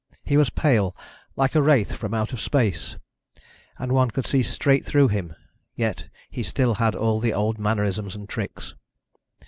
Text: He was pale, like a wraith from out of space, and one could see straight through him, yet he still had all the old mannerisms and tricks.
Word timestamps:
He 0.23 0.35
was 0.35 0.49
pale, 0.49 0.95
like 1.35 1.53
a 1.53 1.61
wraith 1.61 1.91
from 1.91 2.15
out 2.15 2.33
of 2.33 2.41
space, 2.41 2.97
and 3.77 3.91
one 3.91 4.09
could 4.09 4.25
see 4.25 4.41
straight 4.41 4.83
through 4.83 5.09
him, 5.09 5.35
yet 5.75 6.09
he 6.31 6.41
still 6.41 6.73
had 6.81 6.95
all 6.95 7.19
the 7.19 7.35
old 7.35 7.59
mannerisms 7.59 8.15
and 8.15 8.27
tricks. 8.27 8.73